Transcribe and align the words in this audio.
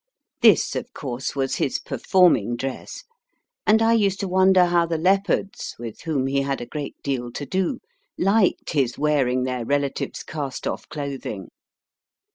This, 0.41 0.75
of 0.75 0.91
course, 0.93 1.35
was 1.35 1.57
his 1.57 1.77
performing 1.77 2.55
dress, 2.55 3.03
and 3.67 3.83
I 3.83 3.93
used 3.93 4.19
to 4.21 4.27
wonder 4.27 4.65
how 4.65 4.87
the 4.87 4.97
leopards 4.97 5.75
(with 5.77 6.01
whom 6.05 6.25
he 6.25 6.41
had 6.41 6.59
a 6.59 6.65
great 6.65 6.95
deal 7.03 7.31
to 7.33 7.45
do) 7.45 7.77
liked 8.17 8.71
his 8.71 8.97
wearing 8.97 9.43
their 9.43 9.63
relative 9.63 10.13
s 10.15 10.23
cast 10.23 10.65
off 10.65 10.89
cloth 10.89 11.23
ing. 11.27 11.49